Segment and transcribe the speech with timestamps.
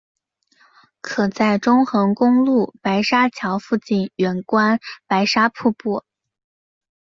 [1.01, 6.03] 可在中横公路白沙桥附近远观白沙瀑布。